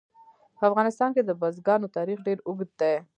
[0.57, 2.95] په افغانستان کې د بزګانو تاریخ ډېر اوږد دی.